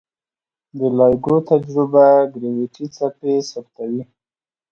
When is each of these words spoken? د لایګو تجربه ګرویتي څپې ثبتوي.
د 0.77 0.79
لایګو 0.97 1.35
تجربه 1.49 2.05
ګرویتي 2.33 2.85
څپې 2.95 3.33
ثبتوي. 3.49 4.01